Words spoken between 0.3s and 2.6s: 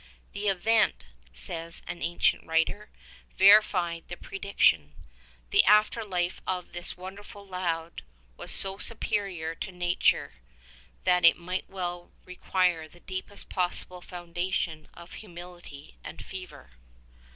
''The event,'' says an ancient